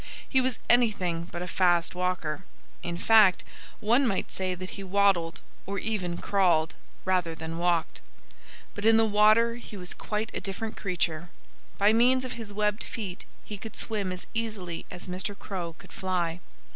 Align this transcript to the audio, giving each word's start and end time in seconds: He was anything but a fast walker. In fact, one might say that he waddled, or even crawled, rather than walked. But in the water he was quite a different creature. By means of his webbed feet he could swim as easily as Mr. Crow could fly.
He 0.27 0.41
was 0.41 0.57
anything 0.67 1.25
but 1.31 1.43
a 1.43 1.47
fast 1.47 1.93
walker. 1.93 2.43
In 2.81 2.97
fact, 2.97 3.43
one 3.79 4.07
might 4.07 4.31
say 4.31 4.55
that 4.55 4.71
he 4.71 4.83
waddled, 4.83 5.41
or 5.67 5.77
even 5.77 6.17
crawled, 6.17 6.73
rather 7.05 7.35
than 7.35 7.59
walked. 7.59 8.01
But 8.73 8.83
in 8.83 8.97
the 8.97 9.05
water 9.05 9.57
he 9.57 9.77
was 9.77 9.93
quite 9.93 10.31
a 10.33 10.41
different 10.41 10.75
creature. 10.75 11.29
By 11.77 11.93
means 11.93 12.25
of 12.25 12.33
his 12.33 12.51
webbed 12.51 12.83
feet 12.83 13.25
he 13.45 13.59
could 13.59 13.75
swim 13.75 14.11
as 14.11 14.25
easily 14.33 14.87
as 14.89 15.05
Mr. 15.07 15.37
Crow 15.37 15.73
could 15.77 15.91
fly. 15.91 16.39